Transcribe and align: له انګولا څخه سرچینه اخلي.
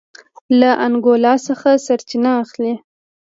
له 0.59 0.71
انګولا 0.85 1.33
څخه 1.47 1.69
سرچینه 1.85 2.31
اخلي. 2.43 2.73